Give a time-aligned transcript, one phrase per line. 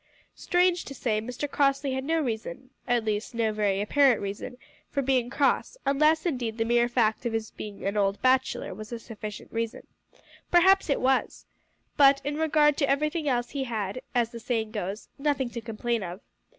[0.33, 4.57] Strange to say Mr Crossley had no reason at least no very apparent reason
[4.89, 8.91] for being cross, unless, indeed, the mere fact of his being an old bachelor was
[8.91, 9.85] a sufficient reason.
[10.49, 11.45] Perhaps it was!
[11.97, 16.01] But in regard to everything else he had, as the saying goes, nothing to complain
[16.01, 16.21] of.